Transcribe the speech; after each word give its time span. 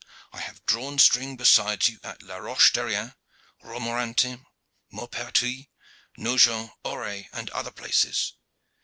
I 0.33 0.39
have 0.39 0.65
drawn 0.65 0.97
string 0.97 1.35
besides 1.37 1.87
you 1.87 1.99
at 2.03 2.23
La 2.23 2.37
Roche 2.37 2.73
d'Errien, 2.73 3.13
Romorantin, 3.63 4.43
Maupertuis, 4.91 5.69
Nogent, 6.17 6.71
Auray, 6.83 7.29
and 7.33 7.51
other 7.51 7.69
places." 7.69 8.33